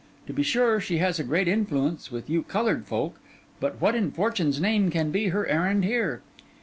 [0.25, 3.19] To be sure, she has a great influence with you coloured folk.
[3.59, 6.23] But what in fortune's name can be her errand here?